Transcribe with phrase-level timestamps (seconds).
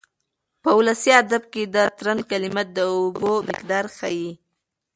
[0.63, 4.31] په ولسي ادب کې د ترنګ کلمه د اوبو مقدار ښيي.